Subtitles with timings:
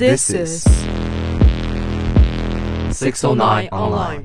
[0.00, 0.62] This is
[2.96, 4.24] 609 Online.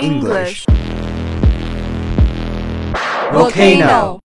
[0.00, 0.66] English.
[3.30, 4.18] Volcano.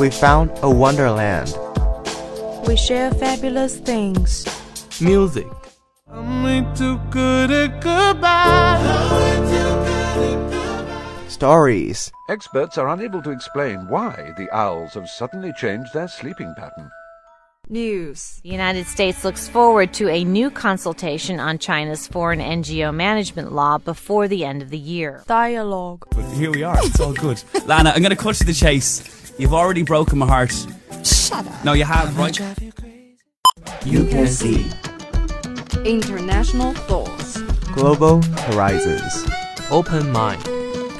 [0.00, 1.56] We found a wonderland.
[2.66, 4.46] We share fabulous things.
[5.00, 5.46] Music.
[11.36, 12.10] Stories.
[12.30, 16.90] Experts are unable to explain why the owls have suddenly changed their sleeping pattern.
[17.68, 18.40] News.
[18.42, 23.76] The United States looks forward to a new consultation on China's foreign NGO management law
[23.76, 25.24] before the end of the year.
[25.26, 26.06] Dialogue.
[26.10, 26.78] But here we are.
[26.78, 27.44] It's all good.
[27.66, 29.34] Lana, I'm going to cut to the chase.
[29.38, 30.54] You've already broken my heart.
[31.04, 31.64] Shut up.
[31.66, 32.40] No, you have, right?
[33.84, 34.70] You can see.
[35.84, 37.42] International thoughts.
[37.74, 39.28] Global horizons.
[39.70, 40.55] Open mind.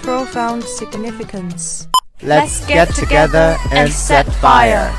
[0.07, 1.89] Profound significance.
[2.23, 4.95] Let's get together and set fire.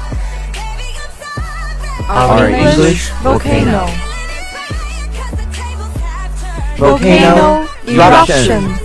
[2.10, 3.88] Our English English volcano.
[6.76, 8.76] Volcano eruption.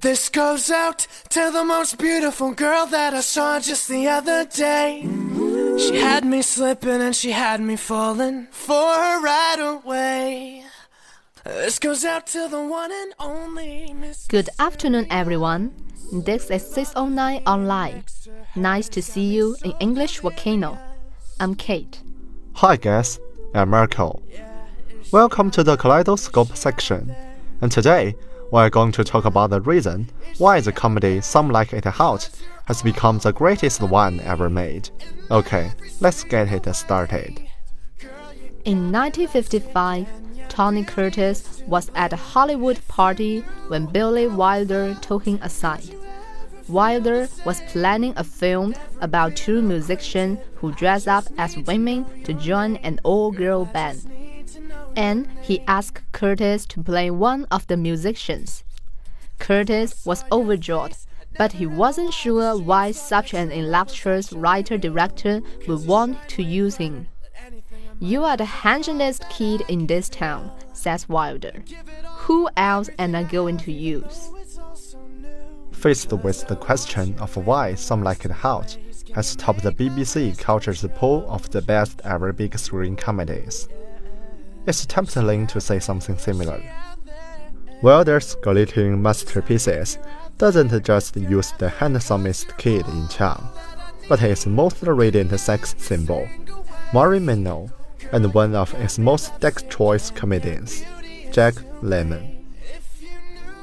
[0.00, 5.06] This goes out to the most beautiful girl that I saw just the other day.
[5.76, 10.65] She had me slipping and she had me falling for her right away.
[11.46, 14.26] This goes out to the one and only Miss.
[14.26, 15.72] Good afternoon, everyone.
[16.12, 18.02] This is 609 Online.
[18.56, 20.76] Nice to see you in English Volcano.
[21.38, 22.02] I'm Kate.
[22.54, 23.20] Hi guys,
[23.54, 24.20] I'm Marco.
[25.12, 27.14] Welcome to the Kaleidoscope section.
[27.60, 28.16] And today,
[28.50, 32.28] we're going to talk about the reason why the comedy Some Like It Hot
[32.66, 34.90] has become the greatest one ever made.
[35.30, 37.40] Okay, let's get it started.
[38.66, 40.08] In 1955,
[40.48, 45.94] Tony Curtis was at a Hollywood party when Billy Wilder took him aside.
[46.68, 52.74] Wilder was planning a film about two musicians who dress up as women to join
[52.78, 54.04] an all girl band.
[54.96, 58.64] And he asked Curtis to play one of the musicians.
[59.38, 60.96] Curtis was overjoyed,
[61.38, 67.06] but he wasn't sure why such an illustrious writer director would want to use him.
[68.00, 71.64] You are the handsomest kid in this town, says Wilder.
[72.18, 74.30] Who else am I going to use?
[75.72, 78.76] Faced with the question of why Some Like It Hot
[79.14, 83.68] has topped the BBC Culture's poll of the best ever big screen comedies,
[84.66, 86.60] it's tempting to say something similar.
[87.82, 89.98] Wilder's glittering masterpieces
[90.38, 93.48] doesn't just use the handsomest kid in town,
[94.08, 96.28] but his most radiant sex symbol,
[96.92, 97.70] Marilyn Monroe,
[98.12, 100.84] and one of its most dexterous comedians,
[101.32, 102.36] Jack Lemmon.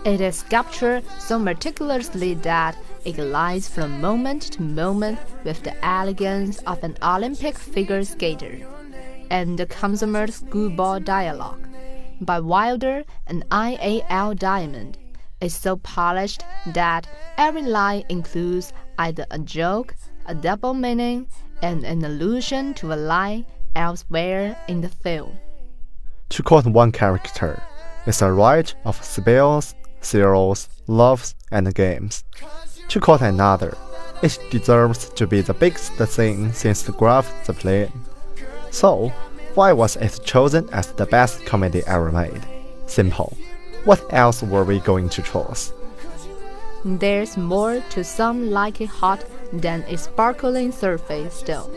[0.05, 6.59] It is sculptured so meticulously that it glides from moment to moment with the elegance
[6.59, 8.67] of an Olympic figure skater,
[9.29, 11.67] and the consummate schoolboy dialogue
[12.21, 14.35] by Wilder and I.A.L.
[14.35, 14.97] Diamond
[15.41, 21.27] is so polished that every line includes either a joke, a double meaning,
[21.61, 23.45] and an allusion to a line
[23.75, 25.37] elsewhere in the film.
[26.29, 27.61] To quote one character,
[28.05, 32.23] it's a rite of spells, zeros, loves, and games.
[32.89, 33.77] To quote another,
[34.21, 37.91] it deserves to be the biggest thing since the Graf Zeppelin.
[38.71, 39.09] So,
[39.53, 42.41] why was it chosen as the best comedy ever made?
[42.87, 43.37] Simple.
[43.85, 45.73] What else were we going to choose?
[46.85, 49.23] There's more to Some Like It Hot
[49.53, 51.69] than a sparkling surface still.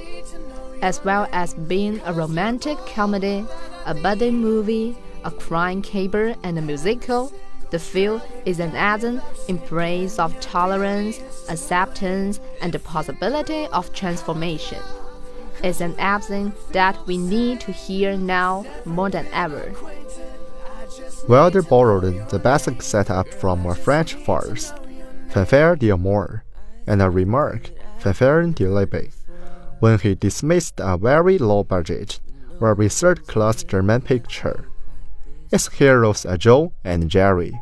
[0.83, 3.45] As well as being a romantic comedy,
[3.87, 7.33] a buddy movie, a crime caper, and a musical,
[7.71, 14.79] the film is an in praise of tolerance, acceptance, and the possibility of transformation.
[15.65, 19.73] It's an anthem that we need to hear now more than ever.
[21.29, 24.73] Wilder borrowed the basic setup from a French farce,
[25.31, 26.45] Fanfare d'Amour,
[26.87, 29.09] and a remark, Fanfaren der Liebe,
[29.81, 32.21] when he dismissed a very low budget,
[32.61, 34.69] very third class German picture.
[35.53, 37.61] Its heroes are Joe and Jerry,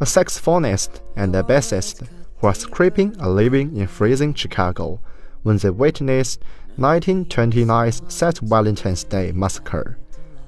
[0.00, 2.06] a saxophonist and a bassist
[2.38, 5.00] who are scraping a living in freezing Chicago
[5.42, 6.42] when they witnessed
[6.78, 8.38] 1929's St.
[8.40, 9.98] Valentine's Day Massacre,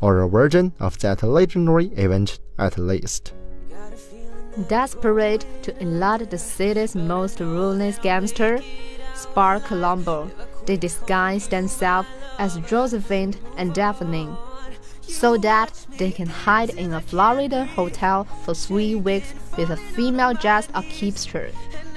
[0.01, 3.33] or a version of that legendary event at least.
[4.69, 8.59] Desperate to elude the city's most ruthless gangster,
[9.15, 10.31] Spats Colombo,
[10.67, 12.09] they disguise themselves
[12.39, 14.29] as Josephine and Daphne,
[15.03, 20.35] so that they can hide in a Florida hotel for three weeks with a female
[20.35, 21.51] just orchestra,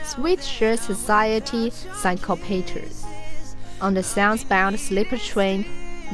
[0.03, 3.05] Sweet Shirt Society Syncopators.
[3.81, 5.65] On the southbound sleeper train,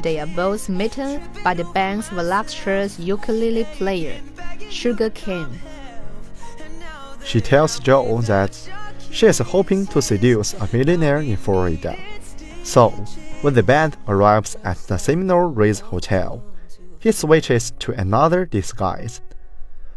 [0.02, 4.20] they are both smitten by the band's voluptuous ukulele player,
[4.70, 5.58] Sugar Kane.
[7.24, 8.56] She tells Joe that
[9.10, 11.96] she is hoping to seduce a millionaire in Florida.
[12.66, 12.90] So,
[13.42, 16.42] when the band arrives at the Seminole Ritz Hotel,
[16.98, 19.20] he switches to another disguise,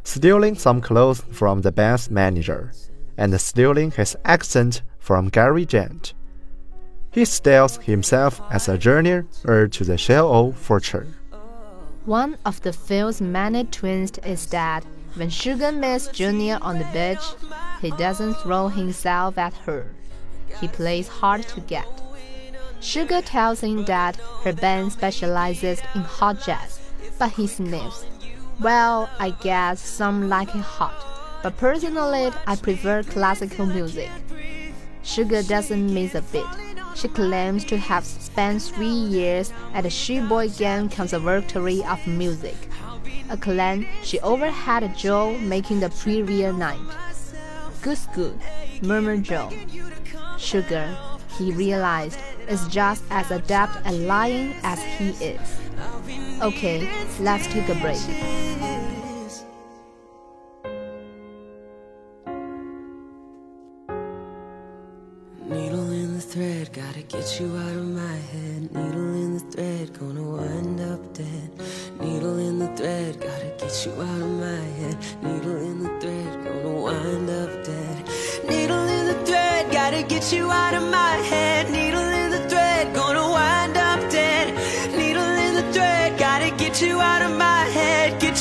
[0.03, 2.71] stealing some clothes from the band's manager
[3.17, 6.13] and stealing his accent from Cary Grant.
[7.11, 11.15] He styles himself as a journey to the shell of fortune.
[12.05, 14.85] One of the film's many twists is that
[15.15, 17.25] when Sugar meets Junior on the beach,
[17.81, 19.87] he doesn't throw himself at her.
[20.61, 21.87] He plays hard to get.
[22.81, 26.79] Sugar tells him that her band specializes in hot jazz,
[27.17, 28.05] but he sniffs.
[28.59, 30.93] Well, I guess some like it hot,
[31.43, 34.09] but personally, I prefer classical music.
[35.03, 36.45] Sugar doesn't miss a bit.
[36.95, 42.57] She claims to have spent three years at the Sheboygan Conservatory of Music,
[43.29, 46.79] a claim she overheard Joe making the previous night.
[47.81, 48.37] Good's good,
[48.81, 49.49] murmured Joe.
[50.37, 50.97] Sugar,
[51.37, 55.59] he realized, is just as adept at lying as he is.
[56.41, 57.99] Okay, let's take a break.
[65.45, 68.71] Needle in the thread, gotta get you out of my head.
[68.71, 71.49] Needle in the thread, gonna wind up dead.
[71.99, 74.97] Needle in the thread, gotta get you out of my head.
[75.21, 78.09] Needle in the thread, gonna wind up dead.
[78.47, 81.38] Needle in the thread, gotta get you out of my head.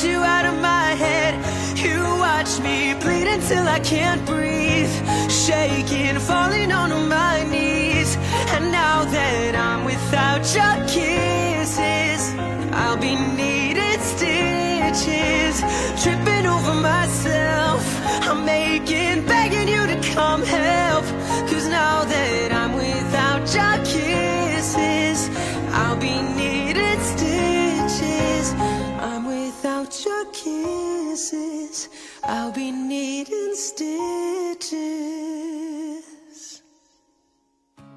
[0.03, 1.33] You out of my head.
[1.75, 4.89] You watch me bleed until I can't breathe.
[5.29, 8.15] Shaking, falling on my knees.
[8.53, 12.33] And now that I'm without your kisses,
[12.71, 15.59] I'll be needing stitches.
[16.01, 17.68] Tripping over myself.
[32.23, 34.71] I'll be needing stitches.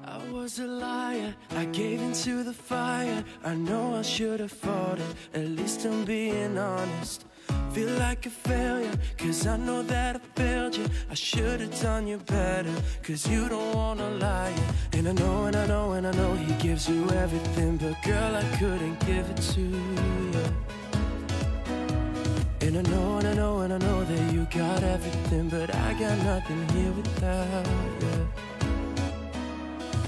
[0.05, 3.23] I was a liar, I gave into the fire.
[3.43, 7.25] I know I should have fought it, at least I'm being honest.
[7.71, 10.85] Feel like a failure, cause I know that I failed you.
[11.09, 14.53] I should have done you better, cause you don't wanna lie.
[14.91, 18.35] And I know, and I know, and I know he gives you everything, but girl,
[18.35, 20.13] I couldn't give it to you.
[22.65, 25.93] And I know, and I know, and I know that you got everything, but I
[25.99, 27.67] got nothing here without
[27.99, 28.27] you.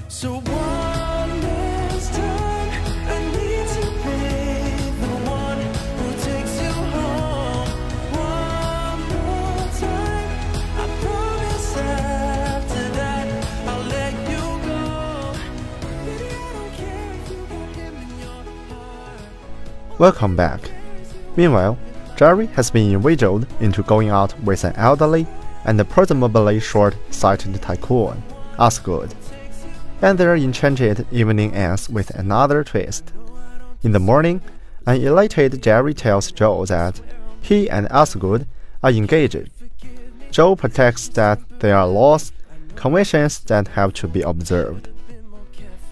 [0.08, 2.70] So one last time,
[3.12, 4.20] I need to be
[5.02, 5.60] the one
[5.98, 7.68] who takes you home.
[8.16, 10.28] One more time,
[10.80, 13.26] I promise after that
[13.68, 14.80] I'll let you go.
[16.06, 19.98] Baby, I don't care if you got him in your heart.
[19.98, 20.70] Welcome back.
[21.36, 21.76] Meanwhile,
[22.16, 25.26] Jerry has been inveigled into going out with an elderly
[25.66, 28.22] and presumably short-sighted tycoon,
[28.58, 29.14] Osgood.
[30.00, 33.12] And their enchanted evening ends with another twist.
[33.82, 34.40] In the morning,
[34.86, 37.00] an elated Jerry tells Joe that
[37.42, 38.46] he and Osgood
[38.82, 39.50] are engaged.
[40.30, 42.32] Joe protects that there are laws,
[42.76, 44.88] conventions that have to be observed.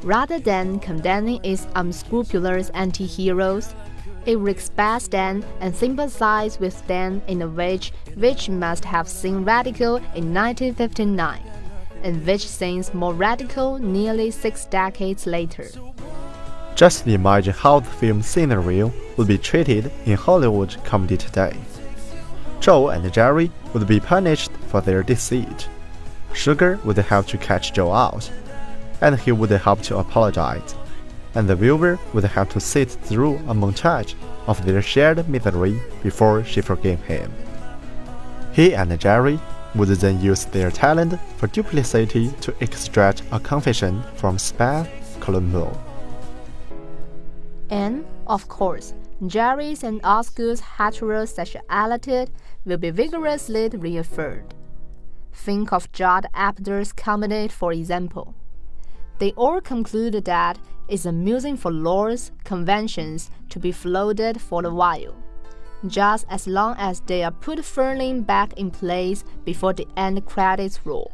[0.03, 3.75] Rather than condemning its unscrupulous anti-heroes,
[4.27, 7.79] it respects them and sympathizes with them in a way
[8.17, 11.41] which must have seemed radical in 1959,
[12.03, 15.69] and which seems more radical nearly six decades later.
[16.75, 21.57] Just imagine how the film scenario would be treated in Hollywood comedy today.
[22.61, 25.69] Joe and Jerry would be punished for their deceit.
[26.33, 28.29] Sugar would have to catch Joe out,
[29.01, 30.75] and he would have to apologize,
[31.35, 34.15] and the viewer would have to sit through a montage
[34.47, 37.33] of their shared misery before she forgave him.
[38.53, 39.41] He and Jerry
[39.75, 44.89] would then use their talent for duplicity to extract a confession from Spats
[45.21, 45.77] Colombo.
[47.71, 48.95] And, of course,
[49.27, 52.29] Jerry's and Osgood's heterosexuality
[52.65, 54.55] will be vigorously reaffirmed.
[55.33, 58.35] Think of Judd Apatow's comedy, for example.
[59.19, 65.15] They all conclude that it's amusing for laws, conventions to be floated for a while,
[65.87, 70.85] just as long as they are put firmly back in place before the end credits
[70.85, 71.13] roll.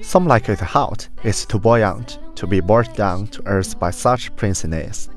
[0.00, 4.34] Some like it hot is too buoyant to be brought down to earth by such
[4.36, 5.08] princiness.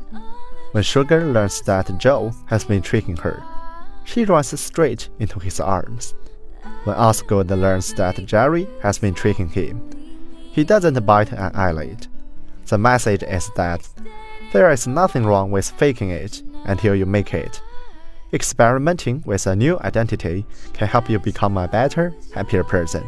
[0.74, 3.41] When Sugar learns that Joe has been tricking her,
[4.03, 6.13] she runs straight into his arms.
[6.84, 9.81] When Osgood learns that Jerry has been tricking him,
[10.51, 12.07] he doesn't bite an eyelid.
[12.67, 13.88] The message is that
[14.51, 17.62] there is nothing wrong with faking it until you make it.
[18.34, 23.03] Experimenting with a new identity can help you become a better, happier person.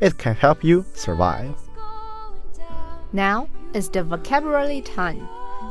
[0.00, 1.54] It can help you survive.
[3.12, 5.28] Now is the vocabulary time.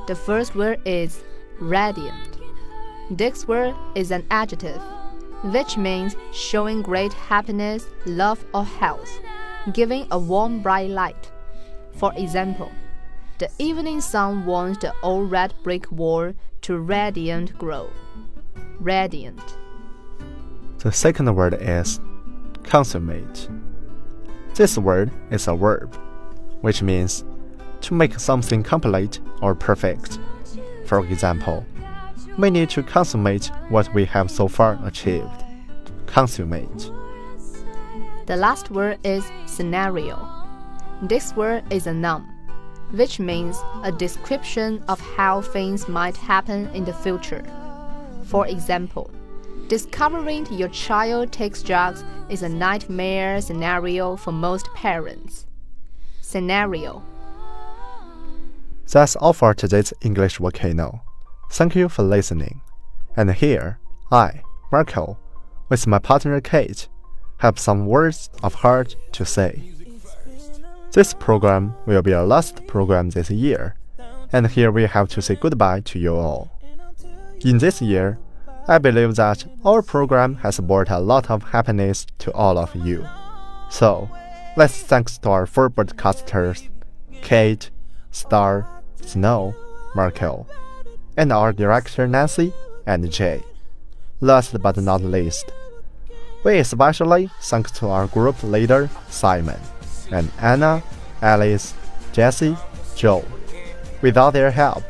[0.07, 1.23] The first word is
[1.59, 2.39] radiant.
[3.09, 4.81] This word is an adjective,
[5.45, 9.11] which means showing great happiness, love, or health,
[9.71, 11.31] giving a warm, bright light.
[11.93, 12.71] For example,
[13.43, 16.31] the evening sun wants the old red brick wall
[16.61, 17.89] to radiant glow.
[18.79, 19.57] Radiant.
[20.77, 21.99] The second word is
[22.63, 23.49] consummate.
[24.55, 25.93] This word is a verb,
[26.61, 27.25] which means
[27.81, 30.19] to make something complete or perfect.
[30.85, 31.65] For example,
[32.37, 35.43] we need to consummate what we have so far achieved.
[36.05, 36.91] Consummate.
[38.25, 40.29] The last word is scenario.
[41.01, 42.32] This word is a noun,
[42.93, 47.43] which means a description of how things might happen in the future.
[48.25, 49.09] For example,
[49.67, 55.47] discovering your child takes drugs is a nightmare scenario for most parents.
[56.21, 57.03] Scenario.
[58.91, 61.01] That's all for today's English volcano.
[61.51, 62.61] Thank you for listening.
[63.17, 63.79] And here,
[64.11, 65.17] I, Marco,
[65.69, 66.87] with my partner Kate,
[67.37, 69.72] have some words of heart to say.
[70.93, 73.73] This program will be our last program this year,
[74.31, 76.51] and here we have to say goodbye to you all.
[77.39, 78.19] In this year,
[78.67, 83.07] I believe that our program has brought a lot of happiness to all of you.
[83.71, 84.07] So,
[84.55, 86.69] let's thanks to our four broadcasters,
[87.23, 87.71] Kate,
[88.11, 88.69] Star,
[89.01, 89.55] Snow,
[89.95, 90.47] Markel,
[91.17, 92.53] and our director Nancy
[92.85, 93.41] and Jay.
[94.21, 95.51] Last but not least,
[96.43, 99.59] we especially thank to our group leader Simon
[100.11, 100.83] and Anna,
[101.21, 101.73] Alice,
[102.11, 102.57] Jesse,
[102.95, 103.23] Joe.
[104.01, 104.83] Without their help,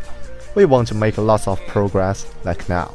[0.55, 2.93] we won't make lots of progress like now.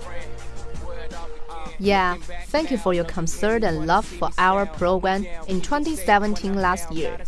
[1.78, 2.16] Yeah,
[2.46, 7.18] thank you for your concern and love for our program in 2017 last year.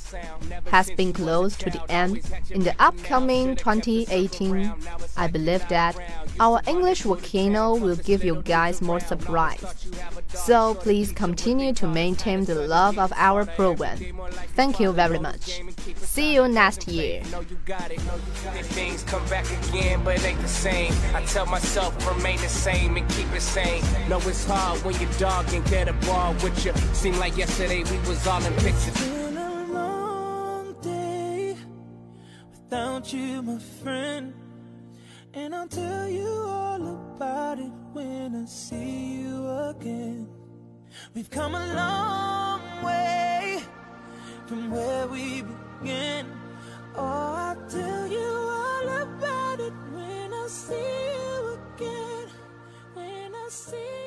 [0.71, 2.23] Has been close to the end.
[2.51, 4.73] In the upcoming 2018,
[5.17, 5.97] I believe that
[6.41, 9.87] our English volcano will give you guys more surprise.
[10.35, 13.99] So please continue to maintain the love of our program.
[14.57, 15.63] Thank you very much.
[15.97, 17.23] See you next year.
[18.73, 20.93] Things come back again, but ain't the same.
[21.15, 23.83] I tell myself remain the same and keep it sane.
[24.09, 26.73] No, it's it's hard when your dog can get a ball with you.
[26.95, 28.89] Seemed like yesterday we was all in pictures.
[28.89, 31.59] It's been a long day
[32.51, 34.33] without you, my friend.
[35.35, 40.27] And I'll tell you all about it when I see you again.
[41.13, 43.63] We've come a long way
[44.47, 46.25] from where we began.
[46.97, 52.29] Oh, I'll tell you all about it when I see you again.
[52.95, 54.00] When I see